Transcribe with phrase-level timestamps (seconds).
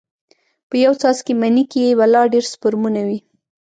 [0.69, 3.19] په يو څاڅکي مني کښې بلا ډېر سپرمونه وي.